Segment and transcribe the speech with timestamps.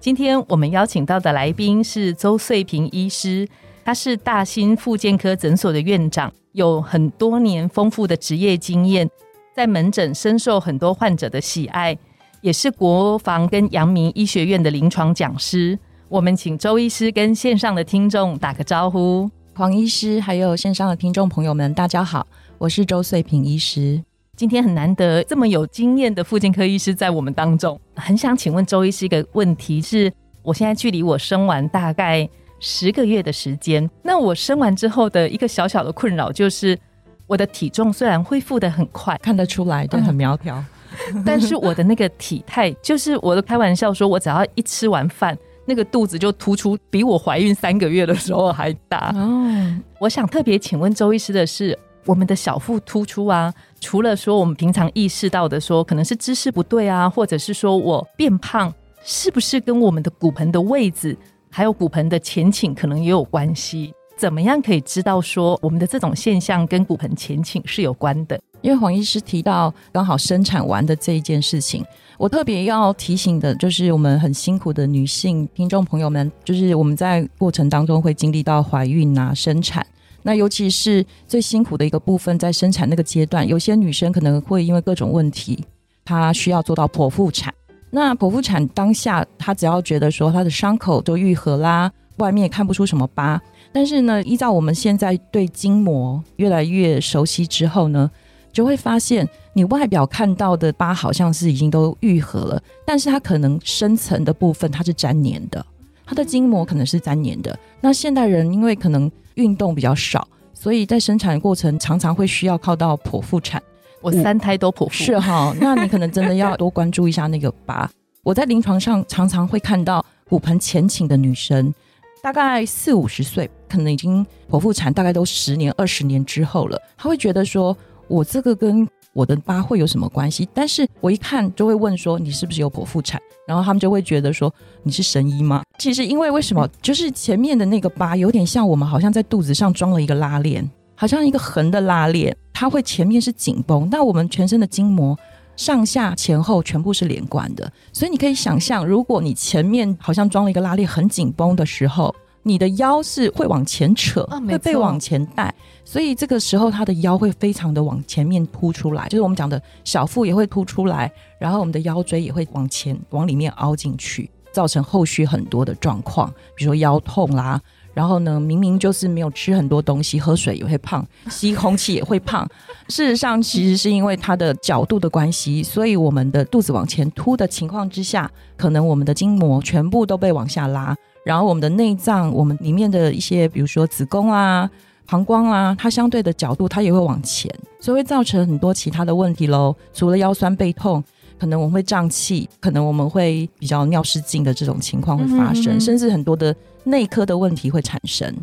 [0.00, 3.46] 今天我们邀请到的来宾是周穗平医师，
[3.84, 9.10] 他是大兴复健科诊所的院长，有很多年丰富的职业经验，
[9.52, 11.98] 在门诊深受很多患者的喜爱，
[12.40, 15.76] 也是国防跟阳明医学院的临床讲师。
[16.08, 19.28] 我们请周医师跟线上的听众打个招呼。
[19.54, 22.24] 黄医师还有线上的听众朋友们，大家好，
[22.58, 24.00] 我是周穗平医师。
[24.38, 30.12] 今天很难得，这么有经验的妇产科医师在我们当中，很想请问周医师一个问题：是
[30.44, 32.26] 我现在距离我生完大概
[32.60, 36.78] 十个月的时间，那我生完之后的一个小小的困扰就是，
[37.26, 40.64] 我的体重虽然恢复的很快，看得出来都很苗条，
[41.26, 49.12] 但是我的那个体态，就是我都开玩笑说，我只要一吃完饭，那个肚子就突出比我怀孕三个月的时候还大。
[49.16, 51.76] 哦，我想特别请问周医师的是。
[52.08, 58.72] 我们的小腹突出啊，除了说我们平常意识到的说可能是姿势不对啊，或者是说我变胖，
[59.04, 61.14] 是不是跟我们的骨盆的位置，
[61.50, 63.92] 还有骨盆的前倾可能也有关系？
[64.16, 68.40] 怎么样可以知道说我们的这种现象跟骨盆前倾是有关的？
[68.62, 71.84] 因为黄医师提到刚好生产完的这一件事情，
[72.16, 79.86] 我特别要提醒的就是我们很辛苦的女性听众朋友们，就是我们在过程当中会经历到怀孕啊、生产。
[80.28, 85.64] 那尤其是最辛苦的一个部分，在生产那个阶段，有些女生可能会因为各种问题，
[86.04, 87.50] 她需要做到剖腹产。
[87.88, 93.40] 那剖腹产当下，她只要觉得说她的伤口都愈合啦，外面也看不出什么疤。
[93.72, 98.10] 但是呢，依照我们现在对筋膜越来越熟悉之后呢，
[98.52, 105.64] 就会发现你外表看到的疤好像是已经都愈合了，但是它可能深层的部分它是粘黏的，
[106.08, 107.56] 它的筋膜可能是粘黏的。
[107.82, 113.62] 那现代人因为可能运动比较少，所以在生产过程常常会需要靠到剖腹产。
[114.00, 117.90] 我三胎都剖腹，是哈，那你可能真的要多关注一下那个疤。
[118.22, 121.74] 我在临床上常常会看到骨盆前倾的女生，
[122.22, 130.48] 大概四五十岁，可能已经剖腹产，大概都十年、二十年之后了，她会觉得说，我这个跟我的疤会有什么关系？
[130.54, 133.20] 但是我一看就会问说，你是不是有剖腹产？
[133.48, 135.64] 然后他们就会觉得说，你是神医吗？
[135.76, 136.68] 其实因为为什么？
[136.80, 143.88] 就是前面的那个疤有点像我们好像在肚子上装了一个拉链，好像一个横的拉链，它会前面是紧绷。
[143.90, 145.18] 那我们全身的筋膜
[145.56, 152.14] 上下前后全部是连贯的，所以你可以想象，如果你前面好像装了一个拉链，很紧绷的时候。
[152.48, 155.54] 你的腰是会往前扯，会被往前带，
[155.84, 167.60] 所以这个时候他的腰会非常的往前面凸出来，就是我们讲的小腹也会凸出来，然后我们的腰椎也会往前往里面凹进去，造成后续很多的状况，比如说腰痛啦，
[167.92, 172.48] 然后呢明明就是没有吃很多东西，喝水也会胖， 吸空气也会胖，
[172.88, 180.96] 事实上其实是因为它的角度的关系，所以我们的肚子往前凸的情况之下，可能我们的筋膜全部都被往下拉。
[181.28, 184.66] 然后我们的内脏，我们里面的一些，比如说子宫啊、
[185.04, 189.76] 膀胱啊，它相对的角度它也会往前，所以会造成很多其他的问题喽。
[189.92, 191.04] 除了腰酸背痛，
[191.38, 198.34] 可能我们会胀气，可能我们会比较尿失禁的这种情况会发生，甚至很多的内科的问题会产生。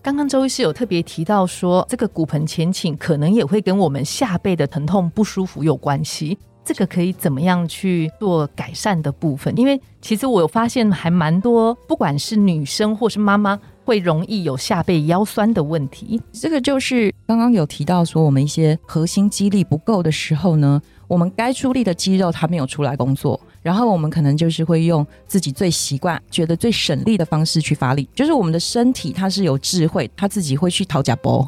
[0.00, 6.38] 刚刚周医师有特别提到说，这个骨盆前倾可能也会跟我们下背的疼痛不舒服有关系。
[6.64, 9.52] 这个可以怎么样去做改善的部分？
[9.58, 16.20] 因为其实我有发现还蛮多，不管是女生或是妈妈，会容易有下背腰酸的问题。
[16.32, 28.08] 这个就是刚刚有提到说，我们一些核心肌力不够的时候呢，我们该出力的肌肉它没有出来工作，然后我们可能就是会用自己最习惯、觉得最省力的方式去发力。
[28.14, 31.44] 就是我们的身体它是有智慧，它自己会去讨假波，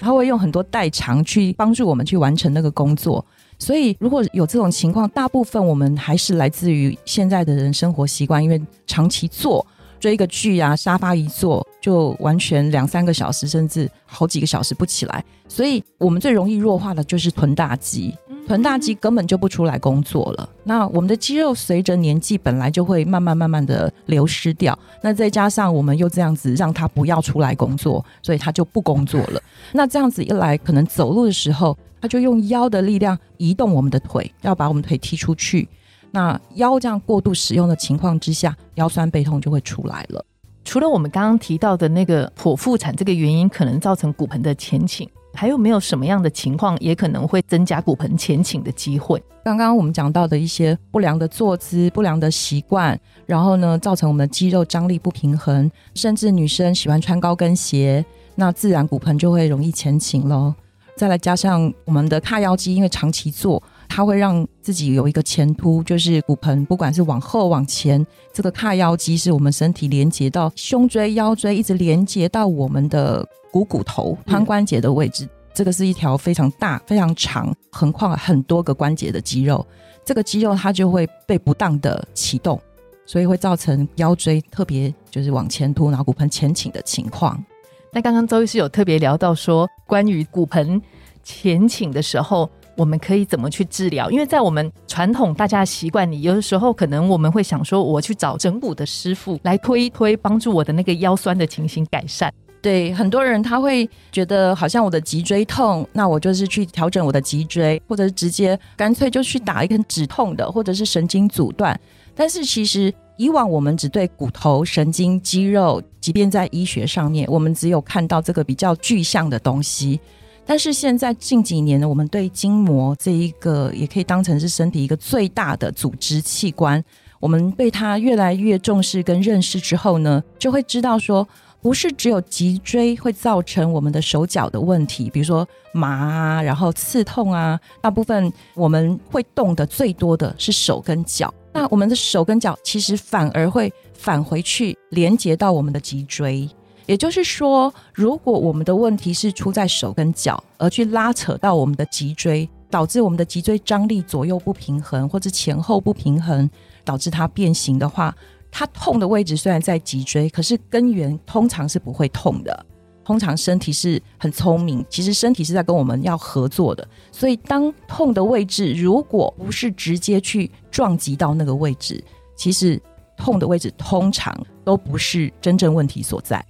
[0.00, 3.24] 它会用很多代偿去帮助我们去完成那个工作。
[3.60, 9.64] 所以，如果有这种情况，大部分我们还是来自于现在的人生活习惯，因为长期坐
[10.00, 15.22] 追个剧啊，沙发一坐就完全两三个小时，甚至好几个小时不起来。
[15.46, 18.16] 所以我们最容易弱化的就是臀大肌，
[18.48, 20.48] 臀大肌根本就不出来工作了。
[20.64, 29.42] 那我们的肌肉随着年纪本来就会慢慢慢慢的流失掉，那再加上我们又这样子让它不要出来工作，所以它就不工作了。
[29.72, 31.76] 那这样子一来，可能走路的时候。
[32.00, 35.68] 他就用腰的力量移动我们的腿，要把我们腿踢出去。
[36.10, 40.24] 那腰这样过度使用的情况之下，腰酸背痛就会出来了。
[40.64, 49.22] 除了我们刚刚提到的那个剖腹产这个原因可能造成骨盆的前倾，还有没有什么样的情况也可能会增加骨盆前倾的机会？
[49.42, 58.04] 刚刚我们讲到的一些不良的坐姿、不良的习惯，然后呢，造成我们的肌肉张力不平衡，甚至女生喜欢穿高跟鞋，
[58.34, 60.54] 那自然骨盆就会容易前倾喽。
[61.00, 63.62] 再来加上我们的髂腰肌，因为长期做。
[63.88, 75.26] 它会让自己有一个前凸，就是骨盆，不管是往后往前，这个髂腰肌是我们身体连接到胸椎、腰椎，一直连接到我们的股骨头、髋关节的位置。
[75.54, 79.66] 这个是一条非常大、非常长、横跨很多个关节的肌肉。
[80.04, 82.60] 这个肌肉它就会被不当的启动，
[83.06, 87.42] 所以会造成腰椎特别就是往前凸，然后骨盆前倾的情况。
[87.92, 90.80] 那刚刚周医师有特别聊到说，关于骨盆
[91.22, 92.48] 前倾的时候。
[92.76, 94.10] 我们可以怎么去治疗？
[94.10, 102.32] 因为在我们传统大家的习惯里，有的时候可能我们会想说，我去找整骨的师傅来推一推，帮助我的那个腰酸的情形改善。
[102.62, 111.78] 对很多人，他会觉得好像我的脊椎痛，那我就是去调整我的脊椎，或者是直接干脆就去打一根止痛的，或者是神经阻断。
[112.14, 112.90] 但是其实
[113.20, 120.00] 以往我们只对骨头、神经、肌肉，即便在医学上面，我们只有看到这个比较具象的东西。
[120.46, 126.82] 但是现在近几年呢，我们对筋膜这一个也可以当成是身体一个最大的组织器官，
[127.20, 131.28] 我们对它越来越重视跟认识之后呢，就会知道说，
[131.60, 146.48] 不是只有脊椎会造成我们的手脚的问题，比如说麻啊，然后刺痛啊，大部分我们会动的最多的是手跟脚，那我们的手跟脚其实反而会返回去连接到我们的脊椎。
[146.86, 156.50] 也就是说，如果我们的问题是出在手跟脚，而去拉扯到我们的脊椎，导致我们的脊椎张力左右不平衡，或者前后不平衡，
[156.84, 158.12] 导致它变形的话，
[158.50, 162.66] 它痛的位置虽然在脊椎，可是根源通常是不会痛的。
[163.10, 166.86] 通常身体是很聪明，其实身体是在跟我们要合作的。
[167.10, 172.00] 所以，当痛的位置如果不是直接去撞击到那个位置，
[172.36, 172.80] 其实
[173.16, 176.40] 痛的位置通常都不是真正问题所在。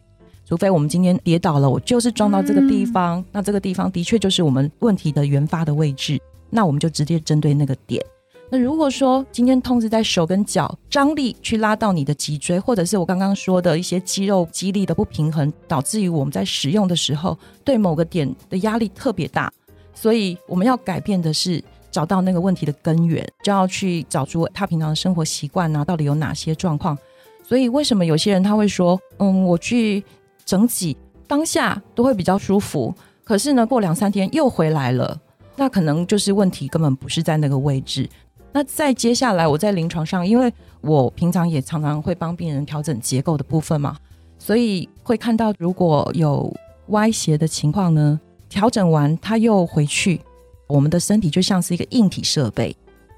[0.44, 6.20] 除非我们今天跌倒了，我就是撞到这个地方，那这个地方的确就是我们问题的原发的位置，
[6.50, 8.04] 那我们就直接针对那个点。
[8.50, 19.52] 那如果说今天痛是在手跟脚张力去拉到你的脊椎，或者是我刚刚说的一些肌肉肌力的不平衡，导致于我们在使用的时候对某个点的压力特别大，
[19.94, 26.99] 所以我们要改变的是找到那个问题的根源，就要去找出他平常的生活习惯啊，到底有哪些状况。
[27.43, 30.05] 所以为什么有些人他会说，嗯，我去。
[30.46, 30.96] 整脊
[31.29, 32.93] 当下都会比较舒服，
[33.23, 35.17] 可是呢，过两三天又回来了，
[35.55, 38.08] 那可能就是问题根本不是在那个位置。
[38.52, 43.97] 那再接下来，我在临床上，因为我平常也常常会帮病人调整结构的部分嘛，
[44.38, 46.52] 所以会看到如果有
[46.88, 48.19] 歪斜的情况呢，
[48.49, 50.20] 调整完它又回去，
[50.67, 52.75] 我们的身体就像是一个硬体设备，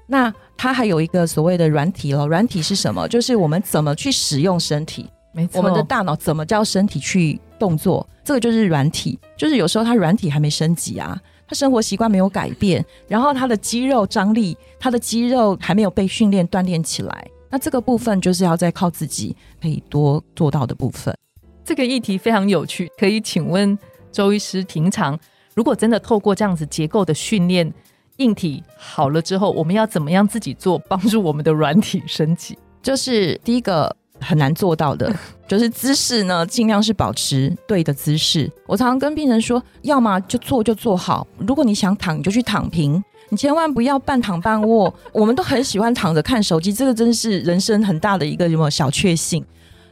[0.07, 2.27] 那它还有一个所谓的软体了。
[2.27, 3.07] 软体是什么？
[3.07, 5.09] 就是我们怎么去使用身体。
[5.33, 8.07] 没错，我们的大脑怎么叫身体去动作？
[8.23, 21.15] 这个就是软体，就是有时候它软体还没升级啊，他生活习惯没有改变，然后他的肌肉张力，他的肌肉还没有被训练锻炼起来，那这个部分就是要再靠自己可以多做到的部分。
[21.63, 23.77] 这个议题非常有趣，可以请问
[24.11, 25.19] 周医师，平常
[25.53, 27.73] 如果真的透过这样子结构的训练，
[28.17, 32.57] 硬体好了之后，我们要怎么样自己做，帮助我们的软体升级？
[32.81, 33.95] 就是第一个。
[34.23, 35.13] 很难做到的，
[35.47, 38.49] 就是姿势呢，尽量是保持对的姿势。
[38.65, 44.93] 我常常跟病人说，要么就坐就坐好，如果你想躺，你就去躺平，你千万不要半躺半卧。
[45.11, 49.43] 我们都很喜欢躺着看手机，这个真是人生很大的一个什么小确幸。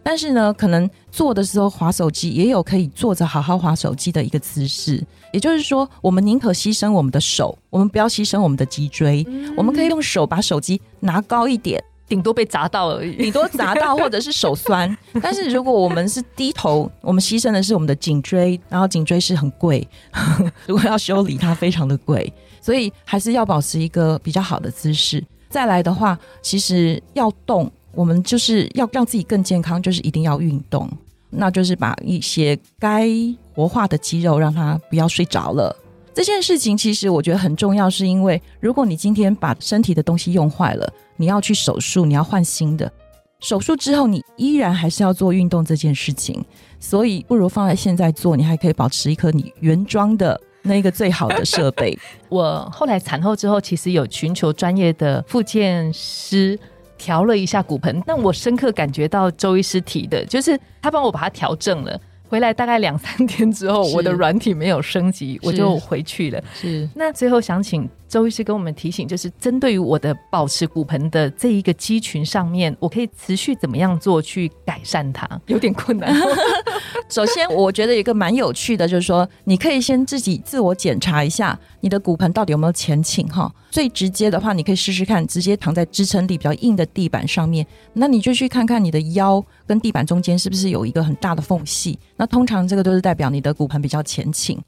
[0.03, 4.99] 但是呢，可能坐的时候划手机，也有可以坐着好好划手机的一个姿势。
[5.31, 9.23] 也就是说，我们宁可牺牲我们的手，我们不要牺牲我们的脊椎。
[9.55, 11.81] 我们可以用手把手机拿高一点。
[12.11, 14.97] 顶多被砸到而已，顶多砸到或者是手酸。
[15.23, 19.87] 但是如果我们是低头，我们牺牲的是我们的颈椎，然后颈椎是很贵，
[20.67, 25.23] 如果要修理它非常的贵，所以还是要保持一个比较好的姿势。
[25.49, 30.89] 再来的话，其实要动，我们就是要让自己更健康，就是一定要运动，
[31.29, 33.07] 那就是把一些该
[33.55, 35.73] 活化的肌肉让它不要睡着了。
[36.13, 42.91] 这件事情其实我觉得很重要，是因为如果你今天把身体的东西用坏了，你要去手术，你要换新的。
[43.39, 46.43] 手术之后，你依然还是要做运动这件事情，
[46.79, 51.97] 所以不如放在现在做，你还可以保持一颗你原装的那个最好的设备。
[52.29, 56.59] 我后来产后之后，其实有寻求专业的复健师
[56.97, 61.99] 调了一下骨盆，但我深刻感觉到周医师提的，就是他帮我把它调正了。
[62.31, 66.41] 回来大概两三天之后，我的软体没有升级，我就回去了。
[66.53, 75.25] 是，那最后想请周医师跟我们提醒，就是针对于我的保持骨盆的这一个肌群上面，我可以持续怎么样做去改善它？
[75.47, 76.13] 有点困难。
[77.07, 83.49] 首先，我觉得一个蛮有趣的，就是说，你可以先自己自我检查一下你的骨盆到底有没有前倾哈。
[83.69, 91.97] 最直接的话，你可以试试看，直接躺在支撑力比较硬的地板上面，那你就去看看你的腰跟地板中间是不是有一个很大的缝隙。
[92.17, 94.61] 那通常这个都是代表你的骨盆比较前倾。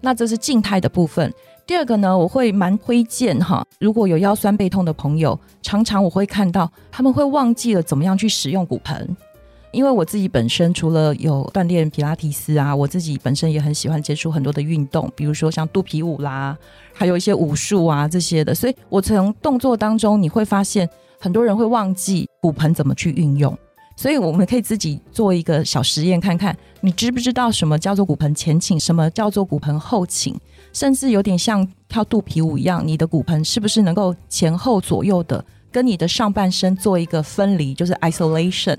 [0.00, 1.32] 那这是静态的部分。
[1.66, 9.16] 第二个呢，我会蛮推荐哈，如果有腰酸背痛的朋友，常常我会看到他们会忘记了怎么样去使用骨盆。
[9.70, 16.56] 因为我自己本身除了有锻炼皮拉提斯啊，我自己本身也很喜欢接触很多的运动，比如说像肚皮舞啦，
[16.94, 18.54] 还有一些武术啊这些的。
[18.54, 20.88] 所以我从动作当中你会发现，
[21.20, 23.56] 很多人会忘记骨盆怎么去运用。
[23.98, 30.38] 所以我们可以自己做一个小实验，看看你知不知道什么叫做骨盆前倾，什么叫做骨盆后倾，
[30.72, 35.44] 甚至有点像跳肚皮舞一样，你的骨盆是不是能够前后左右的？
[35.72, 38.78] 跟你的上半身做一个分离，就是 isolation。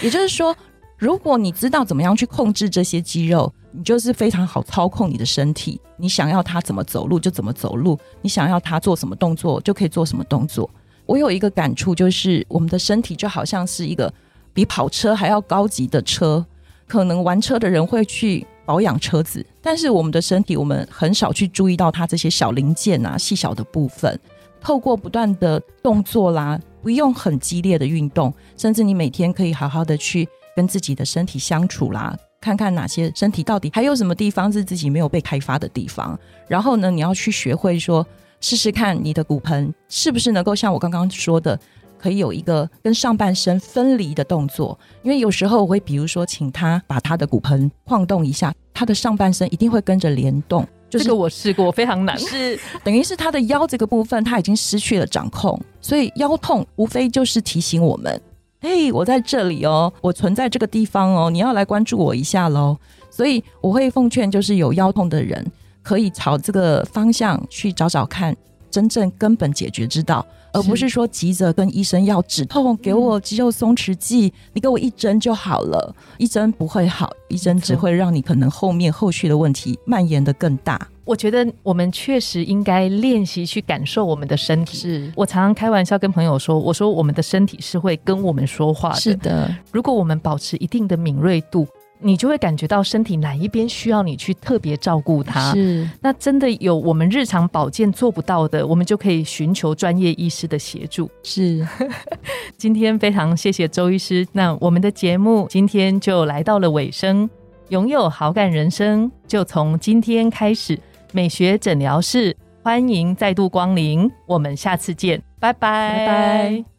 [0.00, 0.56] 也就是说，
[0.96, 5.80] 如果你知道怎么样去控制这些肌肉，你就是非常好操控你的身体。
[5.96, 10.70] 你想要它怎么走路就怎么走路，你想要它做什么动作就可以做什么动作。
[11.04, 14.12] 我有一个感触，就是我们的身体就好像是一个
[14.52, 16.44] 比跑车还要高级的车。
[16.86, 24.18] 可能玩车的人会去保养车子，但是我们的身体，我们很少去注意到它这些小零件啊、细小的部分。
[24.60, 36.18] 透过不断的动作啦，不用很激烈的运动，甚至你每天可以好好的去跟自己的身体相处啦，看看哪些身体到底还有什么地方是自己没有被开发的地方。
[36.46, 38.06] 然后呢，你要去学会说，
[38.40, 41.58] 试试看你的骨盆是不是能够像我刚刚说的，
[42.02, 44.76] 可以有一个跟上半身分离的动作。
[45.02, 50.66] 因为有时候我会比如说请他把他的骨盆晃动一下，他的上半身一定会跟着联动。
[50.90, 52.18] 这个我试过，非常难。
[52.18, 58.20] 是等于是他的腰这个部分，他已经失去了掌控，所以腰痛无非就是提醒我们：，
[58.60, 62.76] 嘿，我在这里哦，我存在这个地方哦，你要来关注我一下喽。
[63.10, 65.42] 所以我会奉劝，就是有腰痛的人，
[65.82, 68.36] 可以朝这个方向去找找看，
[68.70, 70.26] 真正根本解决之道。
[70.52, 80.88] 而不是说急着跟医生要止痛，给我肌肉松弛剂，你给我一针就好了，一针不会好，一针只会让你可能后面后续的问题蔓延的更大。
[81.04, 84.76] 我觉得我们确实应该练习去感受我们的身体。
[84.78, 89.00] 是我常常开玩笑跟朋友说，我说我们的身体是会跟我们说话的。
[89.00, 91.66] 是的，如果我们保持一定的敏锐度。
[92.02, 95.52] 你就会感觉到身体哪一边需要你去特别照顾它。
[95.52, 101.10] 是，那真的有我们日常保健做不到的，我们就可以寻求专业医师的协助。
[101.22, 101.66] 是，
[102.58, 104.26] 今天非常谢谢周医师。
[104.32, 107.28] 那我们的节目今天就来到了尾声，
[107.68, 110.78] 拥有好感人生就从今天开始。
[111.14, 116.71] 美学诊疗室欢迎再度光临，我们下次见，拜拜拜拜。